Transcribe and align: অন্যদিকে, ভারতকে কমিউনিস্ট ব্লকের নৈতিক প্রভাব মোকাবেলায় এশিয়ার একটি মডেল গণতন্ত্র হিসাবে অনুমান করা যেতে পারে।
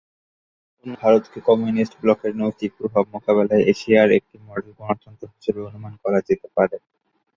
অন্যদিকে, 0.75 0.99
ভারতকে 1.01 1.39
কমিউনিস্ট 1.47 1.93
ব্লকের 2.01 2.33
নৈতিক 2.37 2.71
প্রভাব 2.79 3.03
মোকাবেলায় 3.13 3.67
এশিয়ার 3.71 4.09
একটি 4.17 4.35
মডেল 4.47 4.71
গণতন্ত্র 4.79 5.25
হিসাবে 5.33 5.61
অনুমান 5.69 5.93
করা 6.03 6.19
যেতে 6.27 6.47
পারে। 6.55 6.75